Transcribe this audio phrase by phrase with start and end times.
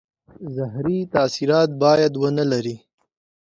[0.55, 2.75] زهري تاثیرات باید ونه لري.